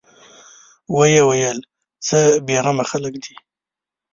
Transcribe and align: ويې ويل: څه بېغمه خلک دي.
ويې 0.95 1.21
ويل: 1.29 1.57
څه 2.07 2.19
بېغمه 2.45 2.83
خلک 2.91 3.13
دي. 3.23 3.35